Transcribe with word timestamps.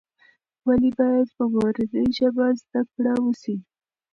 ولې 0.65 0.89
باید 0.99 1.27
په 1.37 1.43
مورنۍ 1.53 2.05
ژبه 2.17 2.45
زده 2.61 2.81
کړه 2.93 3.13
وسي؟ 3.25 3.55